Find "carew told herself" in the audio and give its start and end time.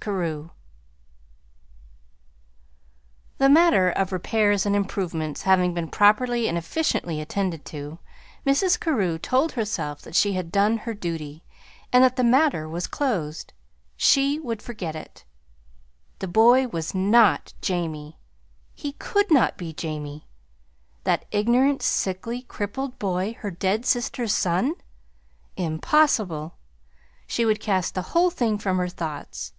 8.80-10.00